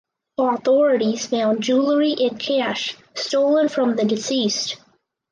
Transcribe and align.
Authorities 0.39 1.27
found 1.27 1.61
jewelry 1.61 2.15
and 2.21 2.39
cash 2.39 2.97
stolen 3.13 3.69
from 3.69 3.95
the 3.97 4.03
deceased. 4.03 4.77